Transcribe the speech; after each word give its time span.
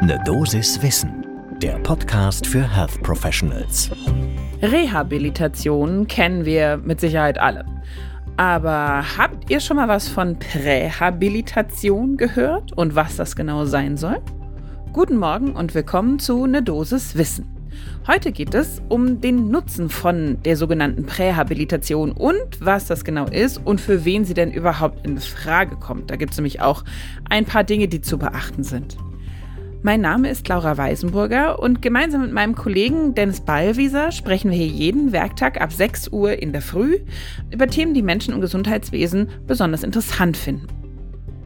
Ne 0.00 0.16
Dosis 0.24 0.80
Wissen, 0.80 1.26
der 1.60 1.76
Podcast 1.80 2.46
für 2.46 2.62
Health 2.62 3.02
Professionals. 3.02 3.90
Rehabilitation 4.62 6.06
kennen 6.06 6.44
wir 6.44 6.76
mit 6.76 7.00
Sicherheit 7.00 7.36
alle. 7.38 7.64
Aber 8.36 9.04
habt 9.18 9.50
ihr 9.50 9.58
schon 9.58 9.76
mal 9.76 9.88
was 9.88 10.06
von 10.06 10.38
Prähabilitation 10.38 12.16
gehört 12.16 12.72
und 12.74 12.94
was 12.94 13.16
das 13.16 13.34
genau 13.34 13.64
sein 13.64 13.96
soll? 13.96 14.20
Guten 14.92 15.16
Morgen 15.16 15.56
und 15.56 15.74
willkommen 15.74 16.20
zu 16.20 16.46
Ne 16.46 16.62
Dosis 16.62 17.16
Wissen. 17.16 17.48
Heute 18.06 18.30
geht 18.30 18.54
es 18.54 18.80
um 18.88 19.20
den 19.20 19.50
Nutzen 19.50 19.90
von 19.90 20.40
der 20.44 20.56
sogenannten 20.56 21.06
Prähabilitation 21.06 22.12
und 22.12 22.60
was 22.60 22.86
das 22.86 23.04
genau 23.04 23.26
ist 23.26 23.58
und 23.64 23.80
für 23.80 24.04
wen 24.04 24.24
sie 24.24 24.34
denn 24.34 24.52
überhaupt 24.52 25.04
in 25.04 25.18
Frage 25.18 25.74
kommt. 25.74 26.08
Da 26.12 26.14
gibt 26.14 26.30
es 26.30 26.38
nämlich 26.38 26.60
auch 26.60 26.84
ein 27.28 27.44
paar 27.44 27.64
Dinge, 27.64 27.88
die 27.88 28.00
zu 28.00 28.16
beachten 28.16 28.62
sind. 28.62 28.96
Mein 29.82 30.00
Name 30.00 30.28
ist 30.28 30.48
Laura 30.48 30.76
Weisenburger 30.76 31.60
und 31.60 31.82
gemeinsam 31.82 32.22
mit 32.22 32.32
meinem 32.32 32.56
Kollegen 32.56 33.14
Dennis 33.14 33.40
Ballwieser 33.40 34.10
sprechen 34.10 34.50
wir 34.50 34.56
hier 34.58 34.66
jeden 34.66 35.12
Werktag 35.12 35.60
ab 35.60 35.72
6 35.72 36.08
Uhr 36.08 36.42
in 36.42 36.52
der 36.52 36.62
Früh 36.62 36.98
über 37.52 37.68
Themen, 37.68 37.94
die 37.94 38.02
Menschen 38.02 38.34
im 38.34 38.40
Gesundheitswesen 38.40 39.28
besonders 39.46 39.84
interessant 39.84 40.36
finden. 40.36 40.66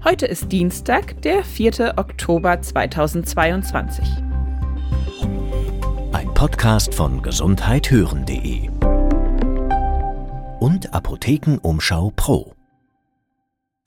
Heute 0.02 0.24
ist 0.24 0.50
Dienstag, 0.50 1.20
der 1.22 1.44
4. 1.44 1.94
Oktober 1.96 2.60
2022. 2.60 4.04
Ein 6.12 6.32
Podcast 6.32 6.94
von 6.94 7.20
gesundheithören.de 7.20 8.70
und 10.58 10.94
Apothekenumschau 10.94 12.12
Pro. 12.16 12.54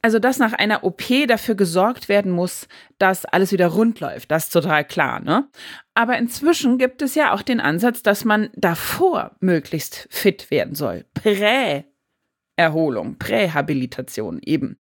Also, 0.05 0.19
dass 0.19 0.37
nach 0.37 0.53
einer 0.53 0.83
OP 0.83 1.01
dafür 1.27 1.55
gesorgt 1.55 2.09
werden 2.09 2.31
muss, 2.31 2.67
dass 2.99 3.25
alles 3.25 3.51
wieder 3.51 3.65
rund 3.65 3.99
läuft, 4.01 4.29
das 4.29 4.43
ist 4.43 4.51
total 4.51 4.85
klar, 4.85 5.19
ne? 5.19 5.47
Aber 5.95 6.15
inzwischen 6.19 6.77
gibt 6.77 7.01
es 7.01 7.15
ja 7.15 7.33
auch 7.33 7.41
den 7.41 7.59
Ansatz, 7.59 8.03
dass 8.03 8.23
man 8.23 8.51
davor 8.53 9.31
möglichst 9.39 10.07
fit 10.11 10.51
werden 10.51 10.75
soll. 10.75 11.05
Prä-Erholung, 11.15 13.17
Prähabilitation 13.17 14.41
eben. 14.43 14.77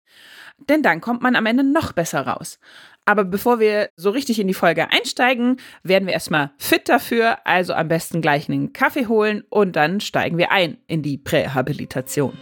Denn 0.71 0.83
dann 0.83 1.03
kommt 1.03 1.21
man 1.21 1.37
am 1.37 1.45
Ende 1.45 1.65
noch 1.65 1.93
besser 1.93 2.27
raus. 2.27 2.59
Aber 3.05 3.25
bevor 3.25 3.61
wir 3.61 3.91
so 3.97 4.09
richtig 4.09 4.41
in 4.41 4.49
die 4.49 4.55
Folge 4.55 4.91
einsteigen, 4.91 5.59
werden 5.83 6.07
wir 6.07 6.15
erstmal 6.15 6.53
fit 6.57 6.89
dafür, 6.89 7.47
also 7.47 7.75
am 7.75 7.89
besten 7.89 8.23
gleich 8.23 8.49
einen 8.49 8.73
Kaffee 8.73 9.07
holen 9.07 9.43
und 9.51 9.77
dann 9.77 10.01
steigen 10.01 10.39
wir 10.39 10.51
ein 10.51 10.79
in 10.87 11.03
die 11.03 11.19
Prähabilitation. 11.19 12.39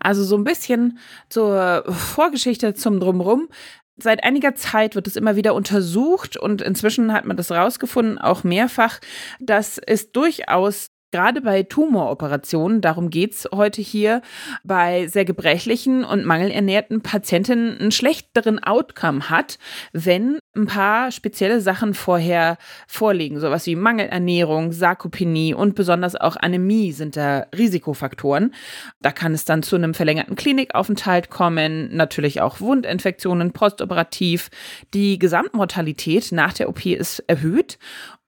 Also 0.00 0.24
so 0.24 0.36
ein 0.36 0.44
bisschen 0.44 0.98
zur 1.28 1.84
Vorgeschichte 1.88 2.74
zum 2.74 3.00
Drumrum. 3.00 3.48
Seit 3.96 4.24
einiger 4.24 4.54
Zeit 4.54 4.94
wird 4.94 5.06
es 5.06 5.16
immer 5.16 5.36
wieder 5.36 5.54
untersucht 5.54 6.36
und 6.36 6.62
inzwischen 6.62 7.12
hat 7.12 7.26
man 7.26 7.36
das 7.36 7.50
rausgefunden, 7.50 8.18
auch 8.18 8.44
mehrfach, 8.44 8.98
dass 9.40 9.78
es 9.78 10.10
durchaus 10.10 10.90
Gerade 11.12 11.40
bei 11.40 11.64
Tumoroperationen, 11.64 12.80
darum 12.80 13.10
geht 13.10 13.32
es 13.32 13.48
heute 13.52 13.82
hier, 13.82 14.22
bei 14.62 15.08
sehr 15.08 15.24
gebrechlichen 15.24 16.04
und 16.04 16.24
mangelernährten 16.24 17.00
Patientinnen 17.00 17.78
einen 17.78 17.90
schlechteren 17.90 18.62
Outcome 18.62 19.28
hat, 19.28 19.58
wenn 19.92 20.38
ein 20.54 20.66
paar 20.66 21.10
spezielle 21.10 21.60
Sachen 21.60 21.94
vorher 21.94 22.58
vorliegen. 22.86 23.40
Sowas 23.40 23.66
wie 23.66 23.74
Mangelernährung, 23.74 24.70
Sarkopenie 24.70 25.52
und 25.52 25.74
besonders 25.74 26.14
auch 26.14 26.36
Anämie 26.36 26.92
sind 26.92 27.16
da 27.16 27.46
Risikofaktoren. 27.56 28.54
Da 29.00 29.10
kann 29.10 29.32
es 29.32 29.44
dann 29.44 29.64
zu 29.64 29.76
einem 29.76 29.94
verlängerten 29.94 30.36
Klinikaufenthalt 30.36 31.28
kommen, 31.28 31.94
natürlich 31.94 32.40
auch 32.40 32.60
Wundinfektionen 32.60 33.52
postoperativ. 33.52 34.50
Die 34.94 35.18
Gesamtmortalität 35.18 36.30
nach 36.30 36.52
der 36.52 36.68
OP 36.68 36.86
ist 36.86 37.20
erhöht 37.26 37.78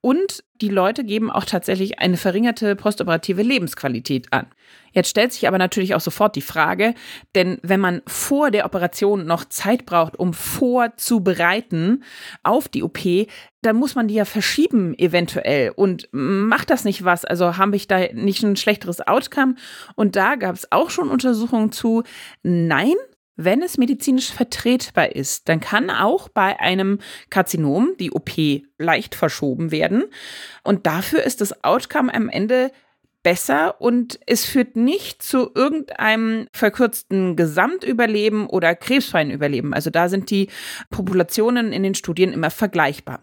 und 0.02 0.42
die 0.60 0.68
Leute 0.68 1.04
geben 1.04 1.30
auch 1.30 1.44
tatsächlich 1.44 2.00
eine 2.00 2.16
verringerte 2.16 2.74
postoperative 2.74 3.42
Lebensqualität 3.42 4.32
an. 4.32 4.46
Jetzt 4.92 5.08
stellt 5.08 5.32
sich 5.32 5.46
aber 5.46 5.58
natürlich 5.58 5.94
auch 5.94 6.00
sofort 6.00 6.34
die 6.34 6.42
Frage, 6.42 6.94
denn 7.36 7.58
wenn 7.62 7.78
man 7.78 8.02
vor 8.06 8.50
der 8.50 8.66
Operation 8.66 9.24
noch 9.24 9.44
Zeit 9.44 9.86
braucht, 9.86 10.18
um 10.18 10.34
vorzubereiten 10.34 12.02
auf 12.42 12.66
die 12.68 12.82
OP, 12.82 12.98
dann 13.62 13.76
muss 13.76 13.94
man 13.94 14.08
die 14.08 14.14
ja 14.14 14.24
verschieben 14.24 14.98
eventuell 14.98 15.70
und 15.70 16.08
macht 16.10 16.70
das 16.70 16.84
nicht 16.84 17.04
was? 17.04 17.24
Also 17.24 17.56
habe 17.56 17.76
ich 17.76 17.86
da 17.86 18.00
nicht 18.12 18.42
ein 18.42 18.56
schlechteres 18.56 19.06
Outcome? 19.06 19.54
Und 19.94 20.16
da 20.16 20.34
gab 20.34 20.56
es 20.56 20.70
auch 20.72 20.90
schon 20.90 21.10
Untersuchungen 21.10 21.70
zu, 21.70 22.02
nein, 22.42 22.94
wenn 23.36 23.62
es 23.62 23.78
medizinisch 23.78 24.30
vertretbar 24.32 25.14
ist, 25.14 25.48
dann 25.48 25.60
kann 25.60 25.90
auch 25.90 26.28
bei 26.28 26.60
einem 26.60 26.98
Karzinom 27.30 27.94
die 27.98 28.12
OP 28.12 28.30
leicht 28.78 29.14
verschoben 29.14 29.70
werden. 29.70 30.04
Und 30.62 30.86
dafür 30.86 31.22
ist 31.22 31.40
das 31.40 31.64
Outcome 31.64 32.12
am 32.14 32.28
Ende 32.28 32.70
besser 33.22 33.80
und 33.80 34.18
es 34.26 34.44
führt 34.44 34.76
nicht 34.76 35.22
zu 35.22 35.50
irgendeinem 35.54 36.48
verkürzten 36.52 37.36
Gesamtüberleben 37.36 38.46
oder 38.46 38.74
krebsfreien 38.74 39.30
Überleben. 39.30 39.74
Also 39.74 39.90
da 39.90 40.08
sind 40.08 40.30
die 40.30 40.48
Populationen 40.90 41.72
in 41.72 41.82
den 41.82 41.94
Studien 41.94 42.32
immer 42.32 42.50
vergleichbar. 42.50 43.22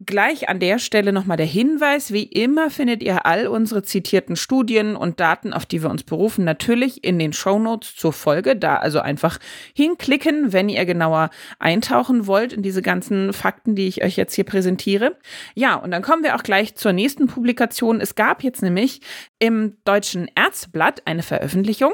Gleich 0.00 0.48
an 0.48 0.58
der 0.58 0.80
Stelle 0.80 1.12
nochmal 1.12 1.36
der 1.36 1.46
Hinweis, 1.46 2.12
wie 2.12 2.24
immer 2.24 2.68
findet 2.68 3.00
ihr 3.00 3.26
all 3.26 3.46
unsere 3.46 3.84
zitierten 3.84 4.34
Studien 4.34 4.96
und 4.96 5.20
Daten, 5.20 5.52
auf 5.52 5.66
die 5.66 5.84
wir 5.84 5.88
uns 5.88 6.02
berufen, 6.02 6.44
natürlich 6.44 7.04
in 7.04 7.16
den 7.20 7.32
Shownotes 7.32 7.94
zur 7.94 8.12
Folge. 8.12 8.56
Da 8.56 8.74
also 8.74 8.98
einfach 8.98 9.38
hinklicken, 9.72 10.52
wenn 10.52 10.68
ihr 10.68 10.84
genauer 10.84 11.30
eintauchen 11.60 12.26
wollt 12.26 12.52
in 12.52 12.62
diese 12.62 12.82
ganzen 12.82 13.32
Fakten, 13.32 13.76
die 13.76 13.86
ich 13.86 14.02
euch 14.02 14.16
jetzt 14.16 14.34
hier 14.34 14.42
präsentiere. 14.42 15.16
Ja, 15.54 15.76
und 15.76 15.92
dann 15.92 16.02
kommen 16.02 16.24
wir 16.24 16.34
auch 16.34 16.42
gleich 16.42 16.74
zur 16.74 16.92
nächsten 16.92 17.28
Publikation. 17.28 18.00
Es 18.00 18.16
gab 18.16 18.42
jetzt 18.42 18.62
nämlich 18.62 19.00
im 19.38 19.76
Deutschen 19.84 20.28
Ärzteblatt 20.34 21.02
eine 21.04 21.22
Veröffentlichung. 21.22 21.92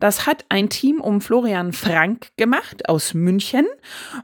Das 0.00 0.26
hat 0.26 0.44
ein 0.50 0.68
Team 0.68 1.00
um 1.00 1.22
Florian 1.22 1.72
Frank 1.72 2.28
gemacht 2.36 2.90
aus 2.90 3.14
München 3.14 3.64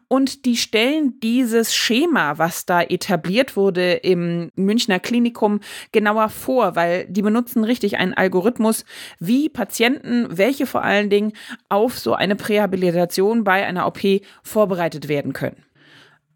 und 0.09 0.45
die 0.45 0.59
stellen 0.59 1.19
dieses 1.21 1.75
Schema, 1.75 2.37
was 2.37 2.67
da 2.67 2.83
etabliert 2.83 3.14
etabliert 3.15 3.57
wurde 3.57 3.95
im 3.95 4.51
Münchner 4.57 4.99
Klinikum, 4.99 5.61
genauer 5.93 6.29
vor, 6.29 6.75
weil 6.75 7.07
die 7.09 7.23
benutzen 7.23 7.63
richtig 7.63 7.97
einen 7.99 8.15
Algorithmus, 8.15 8.85
wie 9.21 9.49
Patienten, 9.49 10.27
welche 10.37 10.67
vor 10.67 10.83
allen 10.83 11.11
Dingen 11.11 11.33
auf 11.69 11.99
so 11.99 12.15
eine 12.15 12.35
Prähabilitation 12.35 13.45
bei 13.45 13.65
einer 13.65 13.87
OP 13.87 14.01
vorbereitet 14.43 15.09
werden 15.09 15.33
können. 15.33 15.65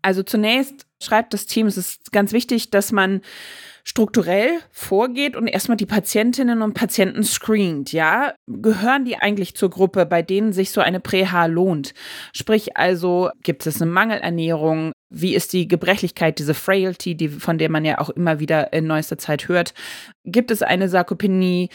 Also 0.03 0.23
zunächst 0.23 0.87
schreibt 1.03 1.35
das 1.35 1.47
Team, 1.47 1.67
es 1.67 1.77
ist 1.77 2.13
ganz 2.13 2.33
wichtig, 2.33 2.71
dass 2.71 2.93
man 2.93 3.21
strukturell 3.83 4.61
vorgeht 4.71 5.35
und 5.35 5.49
erstmal 5.49 5.77
die 5.77 5.87
Patientinnen 5.87 6.63
und 6.63 6.75
Patienten 6.75 7.25
screent, 7.25 7.93
ja? 7.93 8.35
Gehören 8.47 9.05
die 9.05 9.17
eigentlich 9.17 9.57
zur 9.57 9.71
Gruppe, 9.71 10.07
bei 10.07 10.23
denen 10.23 10.53
sich 10.53 10.71
so 10.71 10.81
eine 10.81 11.01
Präha 11.01 11.47
lohnt? 11.47 11.95
Sprich 12.33 12.77
also, 12.77 13.31
gibt 13.43 13.67
es 13.67 13.81
eine 13.81 13.91
Mangelernährung? 13.91 14.93
Wie 15.11 15.35
ist 15.35 15.55
die 15.55 15.69
Gebrechlichkeit, 15.69 16.39
diese 16.39 16.53
Frailty, 16.53 17.15
die, 17.15 17.29
von 17.29 17.57
der 17.57 17.71
man 17.71 17.85
ja 17.85 17.99
auch 17.99 18.11
immer 18.11 18.41
wieder 18.41 18.73
in 18.73 18.87
neuester 18.87 19.17
Zeit 19.17 19.49
hört? 19.49 19.73
Gibt 20.25 20.51
es 20.51 20.63
eine 20.63 20.89
Sarkopenie? 20.89 21.71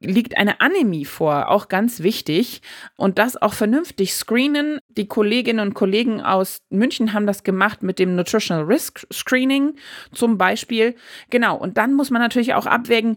Liegt 0.00 0.36
eine 0.36 0.60
Anämie 0.60 1.06
vor? 1.06 1.48
Auch 1.50 1.68
ganz 1.68 2.02
wichtig. 2.02 2.60
Und 2.96 3.18
das 3.18 3.40
auch 3.40 3.54
vernünftig 3.54 4.12
screenen. 4.14 4.80
Die 4.88 5.08
Kolleginnen 5.08 5.60
und 5.60 5.74
Kollegen 5.74 6.20
aus 6.20 6.62
München 6.68 7.14
haben 7.14 7.26
das 7.26 7.42
gemacht 7.42 7.82
mit 7.82 7.98
dem 7.98 8.16
Nutritional 8.16 8.64
Risk 8.64 9.06
Screening 9.12 9.76
zum 10.12 10.36
Beispiel. 10.36 10.94
Genau. 11.30 11.56
Und 11.56 11.78
dann 11.78 11.94
muss 11.94 12.10
man 12.10 12.20
natürlich 12.20 12.52
auch 12.52 12.66
abwägen, 12.66 13.16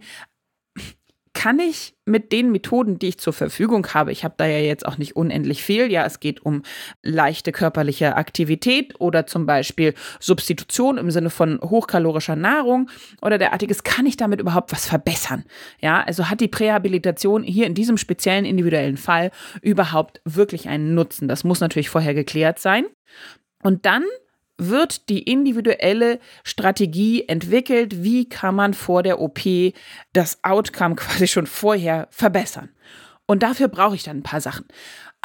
kann 1.38 1.60
ich 1.60 1.94
mit 2.06 2.32
den 2.32 2.52
Methoden, 2.52 2.98
die 2.98 3.10
ich 3.10 3.20
zur 3.20 3.32
Verfügung 3.32 3.86
habe, 3.94 4.12
ich 4.12 4.24
habe 4.24 4.34
da 4.38 4.48
ja 4.48 4.58
jetzt 4.58 4.88
auch 4.88 4.98
nicht 4.98 5.16
unendlich 5.16 5.62
viel, 5.62 5.92
ja, 5.92 6.04
es 6.04 6.20
geht 6.20 6.44
um 6.44 6.64
leichte 7.04 7.52
körperliche 7.52 8.16
Aktivität 8.16 9.00
oder 9.00 9.28
zum 9.28 9.46
Beispiel 9.46 9.94
Substitution 10.20 10.98
im 10.98 11.12
Sinne 11.12 11.30
von 11.30 11.60
hochkalorischer 11.62 12.36
Nahrung 12.36 12.90
oder 13.22 13.38
derartiges, 13.38 13.84
kann 13.84 14.08
ich 14.08 14.18
damit 14.18 14.42
überhaupt 14.42 14.72
was 14.72 14.88
verbessern? 14.88 15.44
Ja, 15.80 16.02
also 16.02 16.28
hat 16.28 16.42
die 16.42 16.48
Prähabilitation 16.48 17.44
hier 17.44 17.68
in 17.68 17.76
diesem 17.76 17.98
speziellen 17.98 18.46
individuellen 18.46 18.98
Fall 18.98 19.30
überhaupt 19.62 20.22
wirklich 20.26 20.68
einen 20.68 20.96
Nutzen? 20.96 21.28
Das 21.28 21.44
muss 21.44 21.60
natürlich 21.60 21.90
vorher 21.90 22.16
geklärt 22.16 22.58
sein. 22.58 22.88
Und 23.62 23.86
dann 23.86 24.04
wird 24.58 25.10
die 25.10 25.24
individuelle 25.24 26.20
Strategie 26.44 27.28
entwickelt, 27.28 28.04
wie 28.04 28.28
kann 28.28 28.56
man 28.56 28.74
vor 28.74 29.04
der 29.04 29.20
OP 29.22 29.40
das 30.14 30.44
Outcome 30.44 30.96
quasi 30.98 31.28
schon 31.28 31.48
vorher 31.48 32.08
verbessern. 32.12 32.70
Und 33.26 33.44
dafür 33.44 33.68
brauche 33.68 33.96
ich 33.96 34.04
dann 34.04 34.18
ein 34.18 34.24
paar 34.24 34.42
Sachen. 34.42 34.66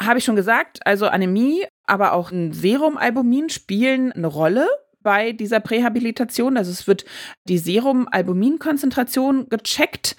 Habe 0.01 0.19
ich 0.19 0.25
schon 0.25 0.35
gesagt, 0.35 0.85
also 0.85 1.07
Anämie, 1.07 1.65
aber 1.85 2.13
auch 2.13 2.31
ein 2.31 2.51
Serumalbumin 2.51 3.49
spielen 3.49 4.11
eine 4.11 4.27
Rolle 4.27 4.67
bei 5.01 5.33
dieser 5.33 5.59
Prähabilitation. 5.59 6.57
Also 6.57 6.71
es 6.71 6.87
wird 6.87 7.05
die 7.45 7.57
Serumalbuminkonzentration 7.57 9.49
gecheckt 9.49 10.15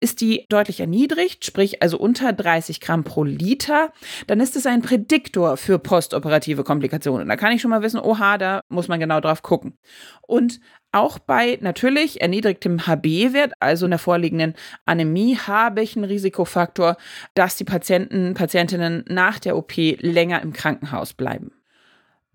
ist 0.00 0.20
die 0.20 0.46
deutlich 0.48 0.80
erniedrigt, 0.80 1.44
sprich 1.44 1.82
also 1.82 1.98
unter 1.98 2.32
30 2.32 2.80
Gramm 2.80 3.04
pro 3.04 3.24
Liter, 3.24 3.92
dann 4.26 4.40
ist 4.40 4.56
es 4.56 4.66
ein 4.66 4.82
Prädiktor 4.82 5.56
für 5.56 5.78
postoperative 5.78 6.64
Komplikationen. 6.64 7.28
Da 7.28 7.36
kann 7.36 7.52
ich 7.52 7.60
schon 7.60 7.70
mal 7.70 7.82
wissen, 7.82 8.00
oha, 8.00 8.38
da 8.38 8.60
muss 8.68 8.88
man 8.88 9.00
genau 9.00 9.20
drauf 9.20 9.42
gucken. 9.42 9.76
Und 10.22 10.60
auch 10.92 11.18
bei 11.18 11.58
natürlich 11.60 12.20
erniedrigtem 12.20 12.86
HB-Wert, 12.86 13.52
also 13.60 13.86
einer 13.86 13.98
vorliegenden 13.98 14.54
Anämie, 14.86 15.36
habe 15.36 15.82
ich 15.82 15.96
einen 15.96 16.04
Risikofaktor, 16.04 16.96
dass 17.34 17.56
die 17.56 17.64
Patienten, 17.64 18.34
Patientinnen 18.34 19.04
nach 19.08 19.38
der 19.38 19.56
OP 19.56 19.76
länger 19.76 20.40
im 20.42 20.52
Krankenhaus 20.52 21.12
bleiben. 21.12 21.57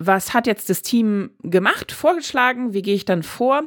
Was 0.06 0.34
hat 0.34 0.48
jetzt 0.48 0.70
das 0.70 0.82
Team 0.82 1.32
gemacht, 1.44 1.92
vorgeschlagen? 1.92 2.74
Wie 2.74 2.82
gehe 2.82 2.96
ich 2.96 3.06
dann 3.06 3.24
vor? 3.24 3.64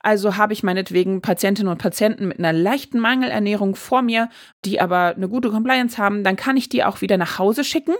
Also 0.00 0.36
habe 0.36 0.52
ich 0.52 0.62
meinetwegen 0.62 1.20
Patientinnen 1.20 1.70
und 1.70 1.78
Patienten 1.78 2.28
mit 2.28 2.38
einer 2.38 2.52
leichten 2.52 2.98
Mangelernährung 2.98 3.74
vor 3.74 4.02
mir, 4.02 4.30
die 4.64 4.80
aber 4.80 5.14
eine 5.16 5.28
gute 5.28 5.50
Compliance 5.50 5.98
haben, 5.98 6.24
dann 6.24 6.36
kann 6.36 6.56
ich 6.56 6.68
die 6.68 6.84
auch 6.84 7.00
wieder 7.00 7.16
nach 7.16 7.38
Hause 7.38 7.64
schicken 7.64 7.94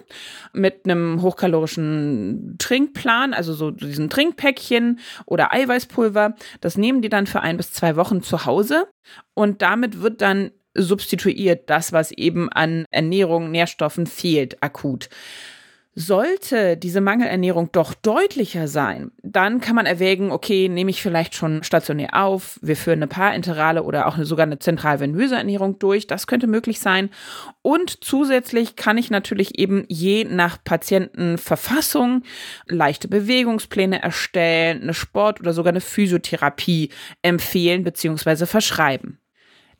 mit 0.52 0.84
einem 0.84 1.20
hochkalorischen 1.20 2.56
Trinkplan, 2.58 3.34
also 3.34 3.52
so 3.52 3.70
diesen 3.70 4.08
Trinkpäckchen 4.08 5.00
oder 5.26 5.52
Eiweißpulver. 5.52 6.34
Das 6.60 6.76
nehmen 6.76 7.02
die 7.02 7.10
dann 7.10 7.26
für 7.26 7.40
ein 7.40 7.56
bis 7.56 7.72
zwei 7.72 7.96
Wochen 7.96 8.22
zu 8.22 8.46
Hause 8.46 8.88
und 9.34 9.62
damit 9.62 10.00
wird 10.00 10.22
dann 10.22 10.50
substituiert 10.75 11.70
das, 11.70 11.92
was 11.92 12.10
eben 12.10 12.50
an 12.50 12.84
Ernährung, 12.90 13.50
Nährstoffen 13.50 14.06
fehlt, 14.06 14.62
akut. 14.62 15.08
Sollte 15.96 16.76
diese 16.76 17.00
Mangelernährung 17.00 17.70
doch 17.70 17.94
deutlicher 17.94 18.67
sein, 18.67 19.12
dann 19.23 19.61
kann 19.61 19.76
man 19.76 19.87
erwägen, 19.87 20.32
okay, 20.32 20.69
nehme 20.69 20.91
ich 20.91 21.00
vielleicht 21.00 21.37
schon 21.37 21.62
stationär 21.62 22.20
auf, 22.20 22.58
wir 22.62 22.76
führen 22.76 22.99
eine 22.99 23.06
parenterale 23.06 23.85
oder 23.85 24.08
auch 24.08 24.19
sogar 24.23 24.44
eine 24.44 24.58
zentralvenöse 24.58 25.37
Ernährung 25.37 25.79
durch, 25.79 26.08
das 26.08 26.26
könnte 26.26 26.49
möglich 26.49 26.81
sein. 26.81 27.11
Und 27.62 28.02
zusätzlich 28.02 28.75
kann 28.75 28.99
ich 28.99 29.11
natürlich 29.11 29.56
eben 29.56 29.85
je 29.87 30.25
nach 30.25 30.58
Patientenverfassung 30.64 32.25
leichte 32.67 33.06
Bewegungspläne 33.06 34.02
erstellen, 34.02 34.82
eine 34.82 34.94
Sport- 34.94 35.38
oder 35.38 35.52
sogar 35.52 35.70
eine 35.70 35.81
Physiotherapie 35.81 36.91
empfehlen 37.23 37.85
bzw. 37.85 38.46
verschreiben. 38.46 39.20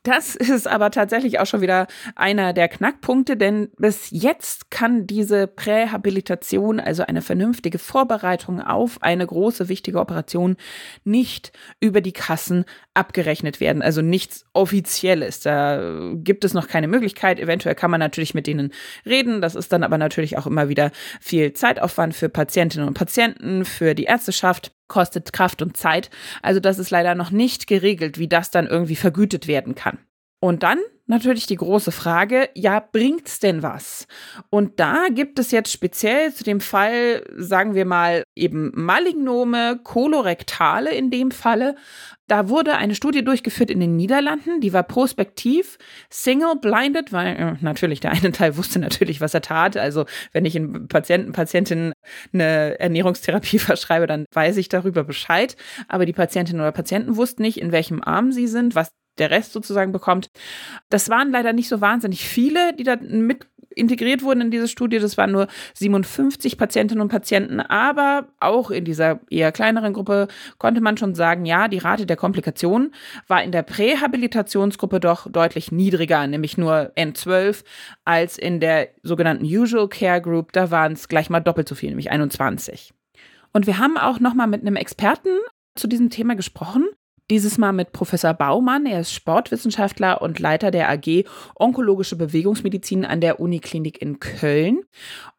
Das 0.05 0.37
ist 0.37 0.69
aber 0.69 0.91
tatsächlich 0.91 1.41
auch 1.41 1.47
schon 1.47 1.63
wieder 1.63 1.89
einer 2.15 2.53
der 2.53 2.69
Knackpunkte, 2.69 3.37
denn 3.37 3.71
bis 3.79 4.09
jetzt 4.11 4.71
kann 4.71 5.07
diese 5.07 5.47
Prähabilitation, 5.49 6.79
also 6.79 7.05
eine 7.05 7.23
vernünftige 7.23 7.79
Vorbereitung 7.79 8.61
auf 8.61 9.03
eine 9.03 9.27
große, 9.27 9.69
wichtige 9.69 9.99
Operation, 9.99 10.57
nicht 11.05 11.53
über 11.81 12.01
die 12.01 12.13
Kassen 12.13 12.65
abgerechnet 12.93 13.61
werden. 13.61 13.83
Also 13.83 14.03
nichts 14.03 14.45
Offizielles. 14.53 15.41
Da 15.41 16.13
gibt 16.15 16.45
es 16.45 16.55
noch 16.55 16.69
keine 16.69 16.87
Möglichkeit. 16.87 17.41
Eventuell 17.41 17.75
kann 17.75 17.91
man 17.91 18.01
natürlich 18.01 18.35
mit 18.35 18.47
denen 18.47 18.73
reden. 19.07 19.41
Das 19.41 19.55
ist 19.55 19.73
dann 19.73 19.83
aber 19.83 19.99
natürlich 19.99 20.37
auch 20.37 20.47
immer 20.47 20.69
wieder 20.69 20.93
viel 21.21 21.55
Zeitaufwand 21.55 22.15
für 22.15 22.29
Patientinnen 22.29 22.87
und 22.87 22.95
Patienten, 22.95 23.65
für 23.65 23.95
die 23.95 24.05
Ärzteschaft 24.05 24.73
kostet 24.89 25.33
Kraft 25.33 25.63
und 25.63 25.77
Zeit. 25.77 26.11
Also 26.43 26.61
das 26.61 26.79
ist 26.79 26.91
leider 26.91 27.15
noch 27.15 27.31
nicht 27.31 27.67
geregelt, 27.67 28.19
wie 28.19 28.29
das 28.29 28.51
dann 28.51 28.67
irgendwie 28.67 28.97
vergütet 28.97 29.47
werden 29.47 29.75
kann. 29.75 29.99
Und 30.41 30.63
dann 30.63 30.79
natürlich 31.07 31.47
die 31.47 31.57
große 31.57 31.93
Frage, 31.93 32.49
ja, 32.55 32.81
bringt's 32.81 33.39
denn 33.39 33.63
was? 33.63 34.07
Und 34.51 34.81
da 34.81 35.09
gibt 35.11 35.39
es 35.39 35.51
jetzt 35.51 35.71
speziell 35.71 36.33
zu 36.33 36.45
dem 36.45 36.61
Fall, 36.61 37.23
sagen 37.37 37.75
wir 37.75 37.85
mal, 37.85 38.25
eben 38.35 38.73
Malignome, 38.75 39.81
kolorektale 39.83 40.95
in 40.95 41.11
dem 41.11 41.31
Falle. 41.31 41.77
Da 42.27 42.49
wurde 42.49 42.77
eine 42.77 42.95
Studie 42.95 43.23
durchgeführt 43.23 43.71
in 43.71 43.81
den 43.81 43.97
Niederlanden, 43.97 44.63
die 44.63 44.73
war 44.73 44.83
prospektiv, 44.83 45.77
single-blinded, 46.09 47.13
weil 47.13 47.37
äh, 47.37 47.57
natürlich 47.61 48.01
der 48.01 48.13
eine 48.13 48.33
Teil 48.33 48.57
wusste 48.57 48.79
natürlich, 48.79 49.21
was 49.21 49.35
er 49.35 49.43
tat. 49.43 49.77
Also 49.77 50.07
wenn 50.33 50.47
ich 50.47 50.57
in 50.57 50.89
Patienten, 50.89 51.33
Patientinnen 51.33 51.93
eine 52.33 52.81
Ernährungstherapie 52.81 53.59
verschreibe, 53.61 54.07
dann 54.07 54.25
weiß 54.33 54.57
ich 54.57 54.71
darüber 54.71 55.05
Bescheid. 55.05 55.57
Aber 55.87 56.07
die 56.07 56.15
Patientinnen 56.15 56.63
oder 56.63 56.73
Patienten 56.73 57.17
wussten 57.17 57.43
nicht, 57.43 57.59
in 57.59 57.73
welchem 57.73 58.03
Arm 58.03 58.33
sie 58.33 58.47
sind, 58.47 58.75
was 58.75 58.89
der 59.19 59.31
Rest 59.31 59.53
sozusagen 59.53 59.93
bekommt. 59.93 60.29
Das 60.91 61.09
waren 61.09 61.31
leider 61.31 61.53
nicht 61.53 61.69
so 61.69 61.81
wahnsinnig 61.81 62.27
viele, 62.29 62.75
die 62.75 62.85
da 62.85 62.97
mit 62.97 63.47
integriert 63.77 64.23
wurden 64.23 64.41
in 64.41 64.51
diese 64.51 64.69
Studie. 64.69 64.99
Das 64.99 65.17
waren 65.17 65.33
nur 65.33 65.49
57 65.75 66.57
Patientinnen 66.57 67.03
und 67.03 67.09
Patienten, 67.09 67.61
aber 67.61 68.29
auch 68.41 68.71
in 68.71 68.85
dieser 68.85 69.21
eher 69.31 69.53
kleineren 69.53 69.93
Gruppe 69.93 70.29
konnte 70.59 70.81
man 70.81 70.97
schon 70.97 71.15
sagen, 71.15 71.45
ja, 71.45 71.69
die 71.69 71.79
Rate 71.79 72.07
der 72.07 72.17
Komplikationen 72.17 72.95
war 73.29 73.43
in 73.43 73.53
der 73.53 73.63
Prähabilitationsgruppe 73.63 75.01
doch 75.01 75.31
deutlich 75.31 75.73
niedriger, 75.73 76.27
nämlich 76.27 76.59
nur 76.59 76.93
N12, 76.97 77.65
als 78.05 78.39
in 78.39 78.61
der 78.61 78.89
sogenannten 79.03 79.45
Usual 79.45 79.89
Care 79.89 80.21
Group. 80.21 80.53
Da 80.53 80.71
waren 80.71 80.93
es 80.93 81.09
gleich 81.09 81.31
mal 81.31 81.41
doppelt 81.41 81.69
so 81.69 81.75
viel, 81.75 81.91
nämlich 81.91 82.11
21. 82.11 82.93
Und 83.53 83.67
wir 83.67 83.79
haben 83.79 83.97
auch 83.97 84.21
noch 84.21 84.35
mal 84.35 84.47
mit 84.47 84.63
einem 84.63 84.77
Experten 84.77 85.39
zu 85.77 85.87
diesem 85.87 86.11
Thema 86.11 86.35
gesprochen. 86.35 86.87
Dieses 87.31 87.57
Mal 87.57 87.73
mit 87.73 87.93
Professor 87.93 88.35
Baumann. 88.35 88.85
Er 88.85 89.01
ist 89.01 89.13
Sportwissenschaftler 89.15 90.21
und 90.21 90.39
Leiter 90.39 90.71
der 90.71 90.91
AG 90.91 91.25
Onkologische 91.55 92.17
Bewegungsmedizin 92.17 93.07
an 93.07 93.23
der 93.23 93.41
Uniklinik 93.41 94.03
in 94.03 94.21
Köln. 94.21 94.83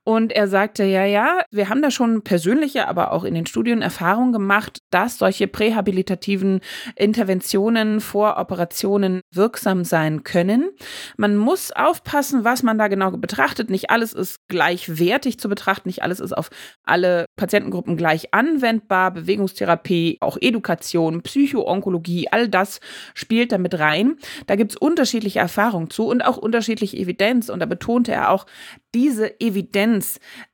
Und 0.08 0.32
er 0.32 0.48
sagte, 0.48 0.84
ja, 0.84 1.04
ja, 1.04 1.42
wir 1.50 1.68
haben 1.68 1.82
da 1.82 1.90
schon 1.90 2.22
persönliche, 2.22 2.88
aber 2.88 3.12
auch 3.12 3.24
in 3.24 3.34
den 3.34 3.48
Studien 3.48 3.82
Erfahrungen 3.82 4.34
gemacht, 4.34 4.78
dass 4.92 5.18
solche 5.18 5.48
prähabilitativen 5.48 6.60
Interventionen 6.96 8.00
vor 8.00 8.38
Operationen 8.38 9.22
wirksam 9.34 9.84
sein 9.84 10.24
können. 10.24 10.70
Man 11.18 11.38
muss 11.38 11.72
aufpassen, 11.72 12.44
was 12.44 12.62
man 12.62 12.78
da 12.78 12.88
genau 12.88 13.10
betrachtet. 13.12 13.72
Nicht 13.72 13.90
alles 13.90 14.14
ist 14.14 14.48
gleichwertig 14.48 15.40
zu 15.40 15.50
betrachten, 15.50 15.90
nicht 15.90 16.04
alles 16.04 16.20
ist 16.20 16.34
auf 16.34 16.50
alle 16.84 17.26
Patientengruppen 17.36 17.98
gleich 17.98 18.32
anwendbar. 18.32 19.10
Bewegungstherapie, 19.10 20.18
auch 20.22 20.38
Education, 20.40 21.24
Psychoonkologie, 21.24 22.28
all 22.32 22.48
das 22.48 22.80
spielt 23.16 23.52
damit 23.52 23.80
rein. 23.80 24.18
Da 24.46 24.56
gibt 24.56 24.74
es 24.74 24.78
unterschiedliche 24.78 25.40
Erfahrungen 25.40 25.90
zu 25.90 26.06
und 26.06 26.22
auch 26.22 26.38
unterschiedliche 26.38 26.96
Evidenz. 26.96 27.50
Und 27.50 27.60
da 27.60 27.66
betonte 27.66 28.12
er 28.12 28.30
auch, 28.30 28.46
diese 28.96 29.42
Evidenz, 29.42 29.95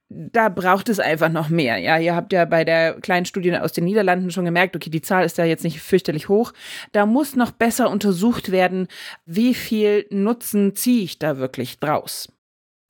da 0.09 0.49
braucht 0.49 0.89
es 0.89 0.99
einfach 0.99 1.29
noch 1.29 1.49
mehr. 1.49 1.77
Ja, 1.77 1.97
ihr 1.97 2.15
habt 2.15 2.33
ja 2.33 2.45
bei 2.45 2.65
der 2.65 2.99
kleinen 2.99 3.25
Studie 3.25 3.55
aus 3.55 3.71
den 3.71 3.85
Niederlanden 3.85 4.29
schon 4.31 4.45
gemerkt, 4.45 4.75
okay, 4.75 4.89
die 4.89 5.01
Zahl 5.01 5.25
ist 5.25 5.39
da 5.39 5.45
jetzt 5.45 5.63
nicht 5.63 5.79
fürchterlich 5.79 6.27
hoch. 6.27 6.51
Da 6.91 7.05
muss 7.05 7.35
noch 7.35 7.51
besser 7.51 7.89
untersucht 7.89 8.51
werden, 8.51 8.87
wie 9.25 9.53
viel 9.53 10.05
Nutzen 10.09 10.75
ziehe 10.75 11.03
ich 11.03 11.19
da 11.19 11.37
wirklich 11.37 11.79
draus. 11.79 12.27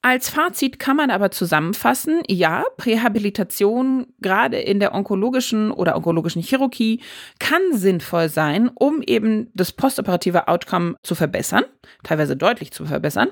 Als 0.03 0.30
Fazit 0.30 0.80
kann 0.80 0.98
man 0.98 1.12
aber 1.12 1.30
zusammenfassen, 1.30 2.24
ja, 2.27 2.65
Prähabilitation 2.77 4.07
gerade 4.19 4.57
in 4.57 4.80
der 4.80 4.95
onkologischen 4.95 5.69
oder 5.69 5.95
onkologischen 5.95 6.42
Chirurgie 6.42 7.02
kann 7.37 7.61
sinnvoll 7.73 8.28
sein, 8.30 8.71
um 8.73 9.04
eben 9.04 9.52
das 9.54 9.71
postoperative 9.71 10.47
Outcome 10.47 10.95
zu 11.04 11.14
verbessern, 11.14 11.66
teilweise 12.02 12.35
deutlich 12.35 12.71
zu 12.71 12.85
verbessern. 12.87 13.30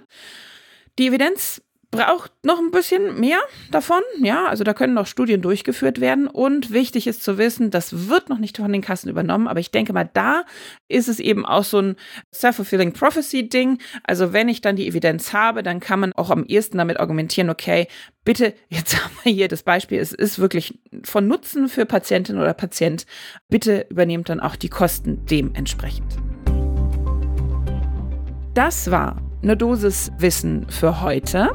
Die 1.00 1.08
Evidenz 1.08 1.60
braucht 1.91 2.31
noch 2.43 2.60
ein 2.60 2.72
bisschen 2.72 3.19
mehr 3.19 3.39
davon. 3.72 4.01
Ja, 4.22 4.46
also 4.46 4.63
da 4.63 4.74
können 4.74 4.93
noch 4.93 5.08
Studien 5.08 5.41
durchgeführt 5.41 6.00
werden. 6.00 6.27
Und 6.27 6.72
wichtig 6.72 7.08
ist 7.08 7.24
zu 7.24 7.38
wissen, 7.38 7.72
das 7.72 8.10
wird 8.10 8.29
noch 8.29 8.38
nicht 8.38 8.58
von 8.58 8.72
den 8.72 8.81
Kassen 8.81 9.10
übernommen, 9.10 9.48
aber 9.48 9.60
ich 9.60 9.72
denke 9.72 9.93
mal, 9.93 10.10
da 10.13 10.43
ist 10.88 11.08
es 11.08 11.19
eben 11.19 11.46
auch 11.46 11.63
so 11.63 11.79
ein 11.79 11.96
self-fulfilling 12.34 12.93
prophecy 12.93 13.50
Ding. 13.50 13.79
Also 14.03 14.34
wenn 14.34 14.50
ich 14.50 14.62
dann 14.62 14.75
die 14.75 14.88
Evidenz 14.88 15.34
habe, 15.34 15.63
dann 15.63 15.79
kann 15.79 16.00
man 16.00 16.13
auch 16.13 16.29
am 16.29 16.46
ehesten 16.46 16.77
damit 16.77 17.00
argumentieren, 17.00 17.50
okay, 17.50 17.88
bitte, 18.24 18.53
jetzt 18.69 18.96
haben 19.03 19.13
wir 19.24 19.34
hier 19.34 19.48
das 19.48 19.63
Beispiel, 19.63 20.00
es 20.00 20.12
ist 20.12 20.38
wirklich 20.38 20.79
von 21.03 21.27
Nutzen 21.27 21.69
für 21.69 21.86
Patientin 21.86 22.38
oder 22.38 22.53
Patient. 22.53 23.05
Bitte 23.50 23.88
übernehmt 23.89 24.29
dann 24.29 24.39
auch 24.39 24.55
die 24.55 24.69
Kosten 24.69 25.25
dementsprechend. 25.25 26.17
Das 28.53 28.91
war 28.91 29.28
eine 29.41 29.55
Dosis 29.55 30.12
Wissen 30.17 30.65
für 30.69 31.00
heute. 31.01 31.51